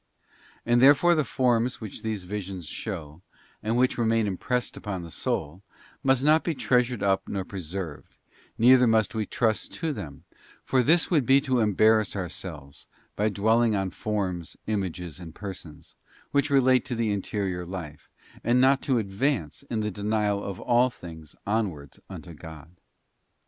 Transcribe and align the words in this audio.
And 0.65 0.81
therefore 0.81 1.13
the 1.13 1.23
forms 1.23 1.79
which 1.79 2.01
these 2.01 2.23
visions 2.23 2.65
show, 2.65 3.21
and 3.61 3.77
which 3.77 3.99
remain 3.99 4.25
impressed 4.25 4.75
on 4.87 5.03
the 5.03 5.11
soul, 5.11 5.61
must 6.01 6.23
not 6.23 6.43
be 6.43 6.55
treasured 6.55 7.03
up 7.03 7.27
nor 7.27 7.45
preserved, 7.45 8.17
neither 8.57 8.87
must 8.87 9.13
we 9.13 9.27
trust 9.27 9.71
to 9.73 9.93
them; 9.93 10.23
for 10.63 10.81
this 10.81 11.11
would 11.11 11.23
be 11.27 11.39
to 11.41 11.59
embarrass 11.59 12.15
ourselves 12.15 12.87
by 13.15 13.29
dwelling 13.29 13.75
on 13.75 13.91
forms, 13.91 14.57
images, 14.65 15.19
and 15.19 15.35
persons, 15.35 15.93
which 16.31 16.49
relate 16.49 16.83
to 16.85 16.95
the 16.95 17.11
interior 17.11 17.63
life, 17.63 18.09
and 18.43 18.59
not 18.59 18.81
to 18.81 18.97
advance 18.97 19.61
in 19.69 19.81
the 19.81 19.91
denial 19.91 20.43
of 20.43 20.59
all 20.59 20.89
things 20.89 21.35
onwards 21.45 21.99
unto 22.09 22.33
God. 22.33 22.71